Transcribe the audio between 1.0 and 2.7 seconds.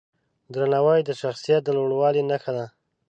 د شخصیت د لوړوالي نښه ده.